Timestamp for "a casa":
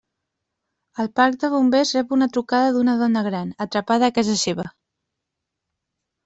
4.11-4.37